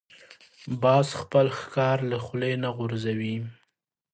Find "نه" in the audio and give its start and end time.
2.63-2.69